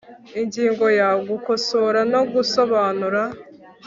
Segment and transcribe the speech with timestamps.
[0.41, 3.21] Ingingo ya Gukosora no gusobanura